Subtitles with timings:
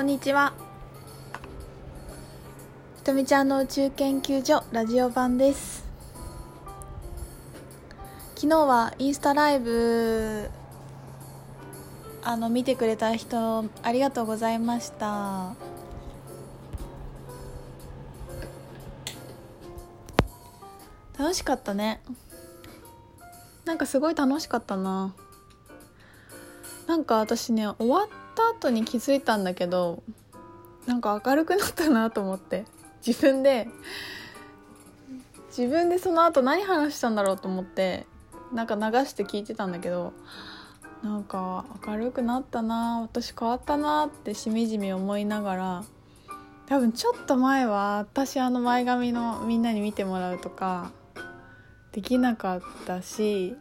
[0.00, 0.54] こんにちは。
[2.96, 5.84] ひとみちゃんの宇宙研究所ラジオ版です。
[8.34, 10.48] 昨日はインスタライブ
[12.22, 15.54] あの見てくれた人ありがとうございました。
[21.18, 22.00] 楽しかったね。
[23.66, 25.14] なんかすごい楽しかったな。
[26.86, 28.08] なんか私ね終わ
[28.40, 30.02] った後に気づいたんだけど
[30.86, 32.64] なんか明るくなったなと思って
[33.06, 33.68] 自分で
[35.48, 38.06] 自分でその後何話したんだろうと思って
[38.52, 40.12] なんか流して聞いてたんだけど
[41.02, 45.84] なんか明るくなったな私変わったなってしみじみ思いながら
[46.66, 50.92] 多分ちょっと前は私あの前髪のみんなに見てもらうとか
[51.92, 53.56] できなかったし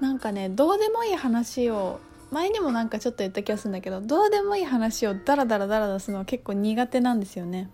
[0.00, 7.70] なんかねどうでもいい話を前にもなんかちょっと言った気がするんだけどどうでもいい話をダラダラダラダすのは結構苦手なんですよね。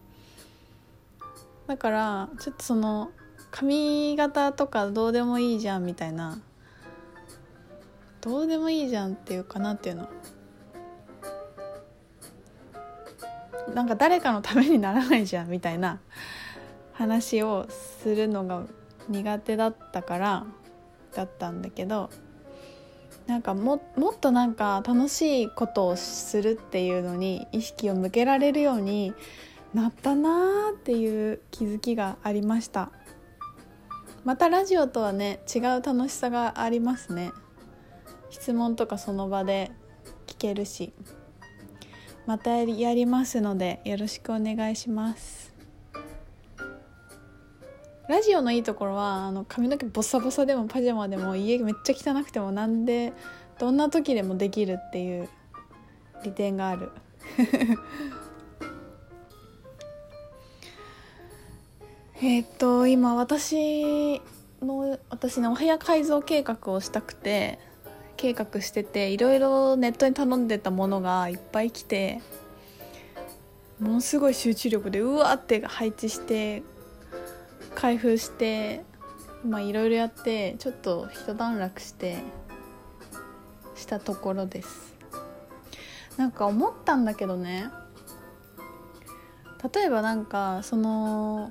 [1.66, 3.10] だからちょっとその
[3.50, 6.38] 髪型とかどうでもいいじゃんみたいな
[8.20, 10.08] どうでもいいじゃんっていうかなっていうの。
[13.74, 16.00] なんか誰かのためにならないじゃんみたいな
[16.92, 18.64] 話をするのが
[19.08, 20.46] 苦手だったから
[21.14, 22.10] だったんだけど
[23.26, 29.14] なんかももっとなんか楽しいことをするっていうのに意識を向けられるように
[29.74, 32.90] なったなーっていう気づきがありました。
[34.24, 37.32] またラジオとはね違う楽しさがありますね。
[38.30, 39.72] 質問とかその場で
[40.26, 40.92] 聞けるし。
[42.24, 45.51] またやりますのでよろしくお願いします。
[48.08, 53.12] ラジオのいいところはあの髪の毛ボサボサでもパジャマでも家めっちゃ汚くてもなんで
[53.58, 55.28] どんな時でもできるっていう
[56.24, 56.90] 利点がある。
[62.20, 64.20] えっと今私
[64.60, 67.58] の私のお部屋改造計画をしたくて
[68.16, 72.20] 計画してていろいろネットに頼んでたものがいっぱい来て
[73.80, 76.62] ものすごい集中力でうわって配置して
[77.82, 78.84] 開封して
[79.44, 82.18] まあいろいろやってちょっと一段落して
[83.74, 84.94] したところです。
[86.16, 87.70] なんか思ったんだけどね。
[89.74, 91.50] 例えばなんかその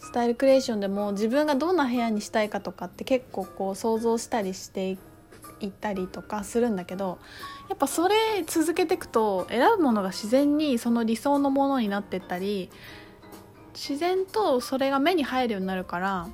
[0.00, 4.98] スタイルクリエーションでも自分がどんな部屋にしたいかとかって結構こう想像したりして
[5.60, 7.20] いったりとかするんだけど
[7.68, 8.16] やっぱそれ
[8.48, 12.70] 続けていくと選ぶものが自然にその理想のものになってったり
[13.74, 16.28] 自然とそれが目に入るようになるから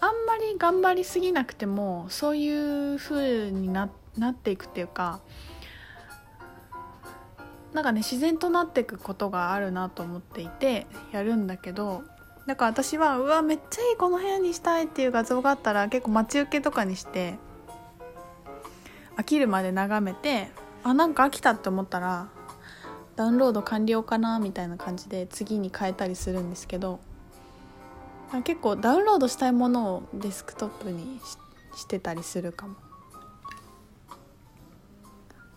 [0.00, 5.20] あんまり頑張りすぎなくてもそういう風にななっていくっていうか
[7.72, 12.02] なんかね自然となっていくことがあるなと思っていてやるんだけど
[12.46, 17.38] だから私はうわめっちゃいいこの部屋にしたいっていう画像があったら結構待ち受けとかにして
[19.16, 20.50] 飽きるまで眺めて
[20.82, 22.28] あなんか飽きたって思ったら
[23.16, 27.00] ダウンロード完了かなみたいな感じで次に変えたりするんですけど
[28.44, 31.20] 結構ダウンロードしたいものをデスクトップに
[31.74, 32.78] してたりするかも、ま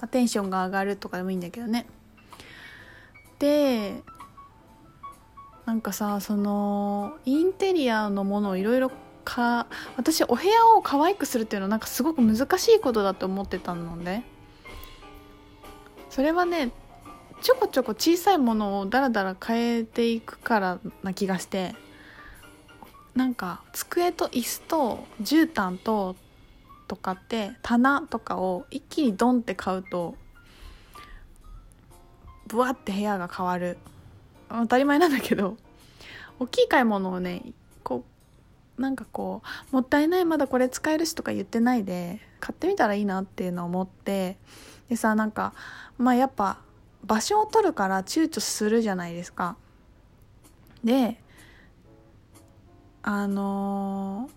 [0.01, 1.85] あ、テンションが上がるとかでもいいんだけどね。
[3.39, 4.01] で
[5.65, 8.91] なんかさそのインテリアのものをいろいろ
[9.23, 14.23] か私お部屋を可愛くするっていうのはなんかすごく難しいことだと思ってたので
[16.09, 16.71] それはね
[17.43, 21.75] ちょこちょこ小さいものをだらだら変えていくからな気がして
[23.15, 26.15] なんか机と椅子と絨毯と
[26.87, 30.15] とかって棚とかを一気にドンって買うと
[32.47, 33.77] ブワって部屋が変わる。
[34.47, 35.57] 当たり前なんだけど
[36.39, 37.41] 大きい買い物をね
[37.83, 38.05] こ
[38.77, 39.41] うなんかこ
[39.71, 44.37] うもったいないまだこれ使えるしとか言ってないで買ってみたらいいなっていうのを思って
[44.89, 45.53] でさなんか
[45.97, 46.59] まあやっぱ
[47.03, 49.57] 場所を取るから躊躇するじゃないですか。
[50.83, 51.21] で
[53.01, 54.29] あの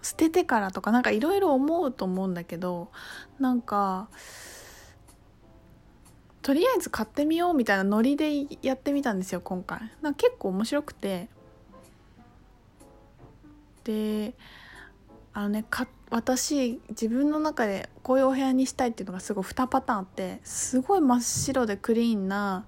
[0.00, 2.88] ー、捨ててからとかなんかいろいろ思うと思うんだけど
[3.40, 4.08] なんか
[6.42, 11.28] とりあえず買ってみようみたいなノリでやってみたんですよ今回な結構面白くて
[13.84, 14.34] で
[15.38, 15.64] あのね
[16.10, 22.66] 私自分の中でこういうお部屋にしたいっていうのがすごい2パターンあってすごい真っ白でクリーンな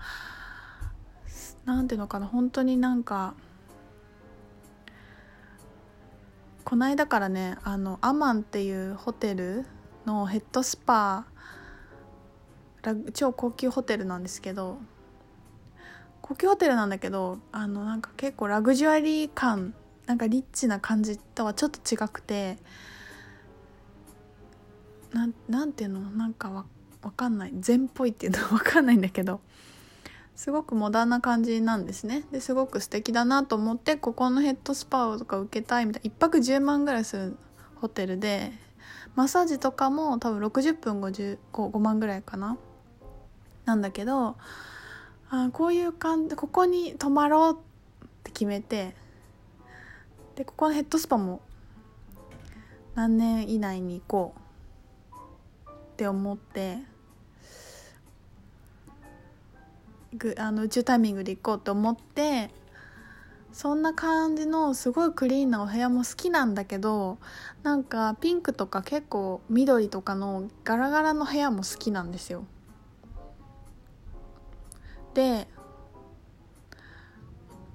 [1.64, 3.34] 何ていうのかな本当になんか
[6.62, 9.66] この間からねあのアマンっていうホテル
[10.06, 11.26] のヘッドスパ
[13.14, 14.78] 超高級ホテルなんですけど
[16.22, 19.74] 高級ホテルなんだけどあのなんか結構ラグジュアリー感
[20.10, 22.58] なんかリッチな感じとはちょっと違くて
[25.12, 26.00] ななんていうの？
[26.00, 26.64] なんかわ
[27.00, 27.52] わかんない。
[27.60, 29.40] 禅っぽいっていうのは わかんないんだけど
[30.34, 32.24] すごくモダンな感じなんですね。
[32.32, 37.36] ですごく素敵だなと思ってここのヘッドスパをとか受けたいみたいな1泊10万ぐらいする
[37.76, 38.50] ホテルで
[39.14, 42.56] マッサージとかも多分60分 5, 5万ぐらいかな？
[43.64, 44.36] なんだけど
[45.30, 47.56] あこういう感じここに泊まろうっ
[48.24, 48.96] て決めて
[50.40, 51.42] でここのヘッドスパも
[52.94, 54.34] 何年以内に行こ
[55.66, 56.78] うって思って
[60.16, 62.48] ぐあの宇宙タイミングで行こうと思って
[63.52, 67.18] そんな感じのすごいクリーンなお部屋も好きなんだけど
[67.62, 72.46] なんかピンクとか結構緑とかのガラガラの部屋も好きなんですよ。
[75.12, 75.48] で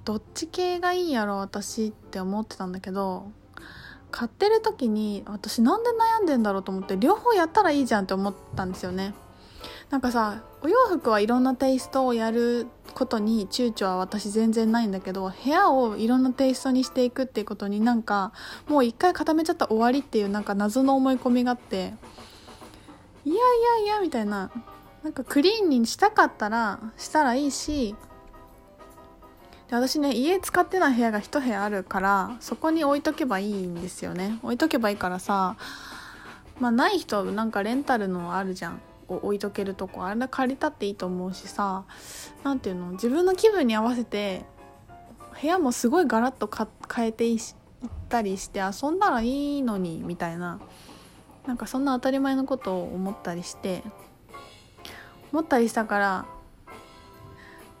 [0.06, 3.32] どっち系がいいやろ私って思ってたんだけど
[4.12, 9.14] 買ってる時に私なんで悩んでんだろうと思って両方やったらいいじゃんって思ったんですよね。
[9.90, 18.32] なんかさお洋服はいろんなテイストをやることに躊躇は私全然ないんだけど部屋をいろんなテイストにしていくっていうことになんか
[18.68, 21.94] もう一回固めちゃったら終わりっていうなんか謎の思い込みがあって
[23.24, 23.38] いやい
[23.80, 24.50] やいやみたいな
[25.02, 27.96] なんかクリーンにしたかったらしたらいいし
[29.68, 34.38] で私ね家使ってない部屋が1部屋あるからそこに置いとけばいいんですよね。
[34.42, 35.56] 置いとけばいいからさ
[36.60, 38.80] まあない人なんかレンタルのあるじゃん。
[39.08, 40.04] 置いとけるとこ。
[40.04, 41.84] あれ借りたっていいと思うしさ
[42.42, 42.92] 何ていうの？
[42.92, 44.44] 自分の気分に合わせて
[45.40, 46.50] 部屋もすごいガラッと
[46.92, 47.38] 変えていっ
[48.08, 50.60] たりして遊んだらいいのにみたいな。
[51.46, 53.84] なんかそんな当たり前のことを思ったりして
[55.32, 56.26] 思ったりしたから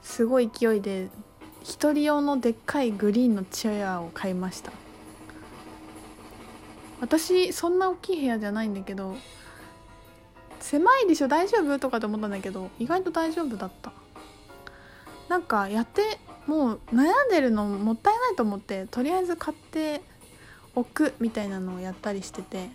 [0.02, 1.08] すごい勢いで
[1.68, 4.70] 一人用のでっかいグリーンのチェアを買いました。
[7.00, 9.16] 私そんな大きい部屋じゃないんだけど
[10.60, 11.28] 狭いでしょ？
[11.28, 11.78] 大丈夫？
[11.80, 13.92] とかって思ったんだけど意外と大丈夫だった。
[15.28, 20.00] なんかやってもう悩んでるのもったいないと思ってとりあえず買って
[20.76, 22.70] おくみたいなのをやったりしてて、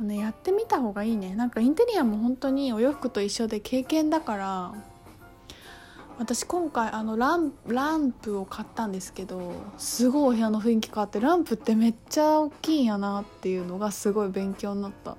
[0.00, 1.36] ね、やってみた方がいいね。
[1.36, 4.74] なんかインテリアも本当にお洋服と一緒で経験だから
[6.18, 15.16] 私今回あのランランプを買ったんですけどすごいお部屋の雰囲気変わってランプってめっちゃ大きいんやなっていうのがすごい勉強になった。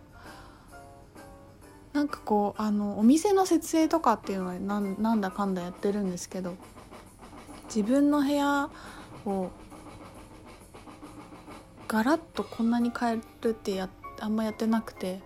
[1.92, 6.56] なんかこうあのお店の設営とかっていうのはなんなんだかんだやってるんですけど
[7.66, 8.70] 自分の部屋
[9.28, 9.52] を
[11.88, 15.22] ガラッとこんなに変えるってやあんまやってなくて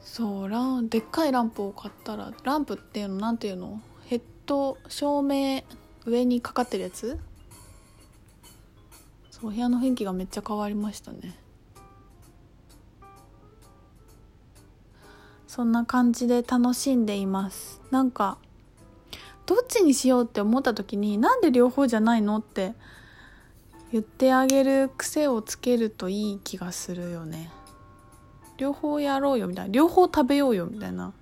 [0.00, 3.80] そうランでっかいランプを買ったらランプっていうのなんていうの？
[4.44, 5.62] ヘッド照明
[6.04, 7.18] 上にかかってるやつ？
[9.30, 11.34] そう部屋の雰囲気がめっちゃ変わりましたね。
[15.46, 17.80] そんな感じで楽しんでいます。
[17.90, 18.36] なんか
[19.46, 22.74] どっちにしようって思った時になんで両方じゃないのって
[23.92, 27.50] 言ってあげる癖をつけるといい気がするよね。
[28.58, 29.72] 両方やろうよみたいな。
[29.72, 31.14] 両方食べようよみたいな。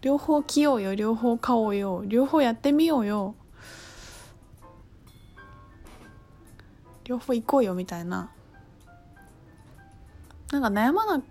[0.00, 3.34] 両方着ようよ両方買おうよ両方やってみようよ
[7.04, 8.30] 両方行こうよみたいな。
[10.52, 11.22] なんか悩まな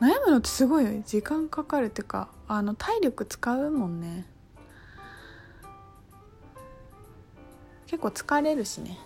[0.00, 4.26] 悩むのってすごい時間かかるっていうかあの体力使うもんね。
[7.86, 8.98] 結構疲れるしね。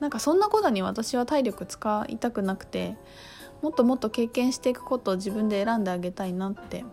[0.00, 2.96] なんかそんなことに私は体力使いたくなくて
[3.60, 6.84] もっともっと経験していくことを自分で選んであげたいなって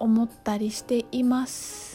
[0.00, 1.90] 思ったりしています。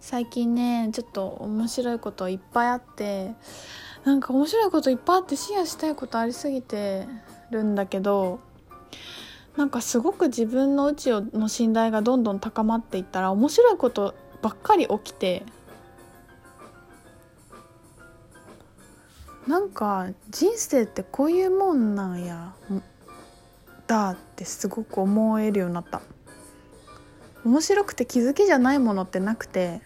[0.00, 3.32] 最近ねちょっと面白いこといっぱいあって
[4.04, 7.06] なんか面白いこといっぱいあってシェアしたいことありすぎて
[7.52, 8.40] るんだけど
[9.56, 15.44] なんかすごく自分のうちの信頼がどんどん高まっていったら面白いことばっかり起きて
[19.46, 22.54] なんか人生ってこういうもんなんや
[23.90, 26.00] だってすごく思えるようになった。
[27.44, 29.80] 面白くて気づきじゃないものってなくて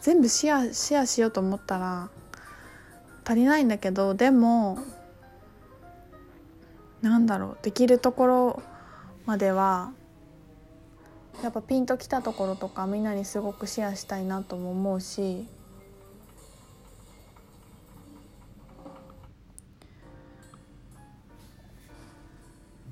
[0.00, 2.08] 全部シェアシェアしようと思ったら
[3.24, 4.78] 足りないんだけどでも
[7.00, 8.62] なんだろうできるところ
[9.24, 9.92] までは
[11.44, 15.46] やっぱピンときたところとかみんなにすごくシェアしたいなとも思うし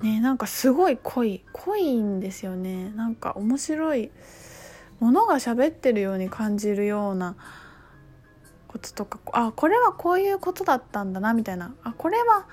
[0.01, 2.91] ねなんかすごい濃い濃いんですよね。
[2.95, 4.11] なんか面白い
[4.99, 7.35] ものが喋ってるように感じるような
[8.67, 9.19] こととか。
[9.33, 11.73] あこれはこういうことだったんだなみたいな。
[11.83, 12.47] あこれは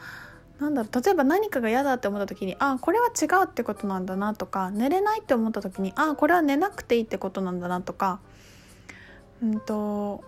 [0.59, 1.03] なんだろう。
[1.03, 8.21] 例えば何かが嫌だって思った時にあこれは違うってことなんだなとか寝れないって思った時にあこれは寝なくていいってことなんだなとか。
[9.43, 10.25] うんと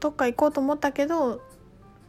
[0.00, 1.40] どっか行こうと思ったけど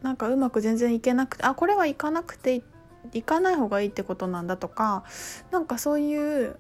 [0.02, 2.73] なんかうまく全然行けなくてあこれは行かなくていいって
[3.12, 5.04] 行かない方がいいってことなんだとか
[5.52, 6.58] なんかそういう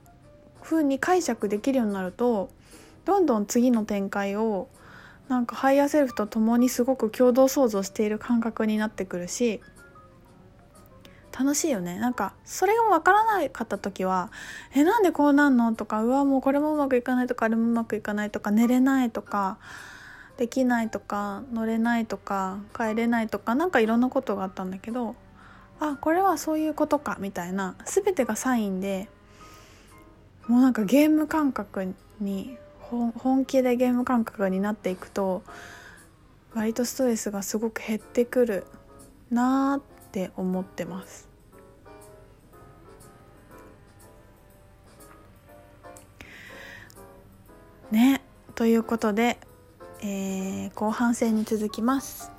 [0.61, 2.49] 風に解釈できるようになると
[3.05, 4.67] どんどん次の展開を
[5.29, 9.61] なんか higher self と共にすごく共同創造している感覚になってくるし
[11.37, 14.31] 楽しいよねなんかそれが分からなかった時は
[14.75, 19.57] 「えなんでこうなんの?」とか「うわもうこれもうまくいかない」とか「あれもうまくいかない」とか「寝れない」とか
[20.37, 25.15] 「できない」とか「乗れない」とか「帰れない」とか何かいろんなことがあったんだけど
[25.85, 29.09] あこれはそういうことかみたいな全てがサインで
[30.47, 32.57] もうなんかゲーム感覚に
[32.89, 35.43] 本気でゲーム感覚になっていくと
[36.53, 38.65] 割とストレスがすごく減ってくる
[39.29, 41.27] なーって思ってます。
[47.91, 48.23] ね
[48.55, 49.37] ということで、
[50.01, 52.32] えー、後半戦に続きます。